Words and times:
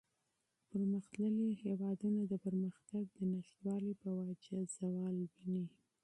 پرمختللي 0.69 1.49
هېوادونه 1.63 2.21
د 2.31 2.33
پرمختگ 2.45 3.05
د 3.13 3.19
نشتوالي 3.33 3.93
په 4.01 4.07
وجه 4.19 4.55
زوال 4.75 5.15
ویني. 5.33 5.65